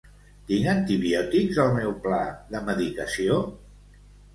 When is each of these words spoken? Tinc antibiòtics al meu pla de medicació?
Tinc 0.51 0.69
antibiòtics 0.71 1.61
al 1.67 1.71
meu 1.77 1.95
pla 2.09 2.25
de 2.57 2.67
medicació? 2.75 3.43